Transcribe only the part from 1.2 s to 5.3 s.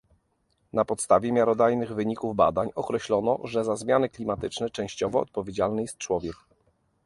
miarodajnych wyników badań określono, że za zmiany klimatyczne częściowo